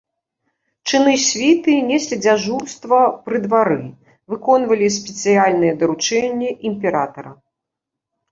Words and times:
Чыны 0.91 1.11
світы 1.23 1.71
неслі 1.89 2.17
дзяжурства 2.25 3.01
пры 3.27 3.37
двары, 3.45 3.77
выконвалі 4.33 4.87
спецыяльныя 4.97 5.73
даручэнні 5.83 6.49
імператара. 6.73 7.31